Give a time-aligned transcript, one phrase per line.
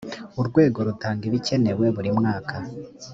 [0.39, 2.55] urwego rutanga ibikenewe burimwaka.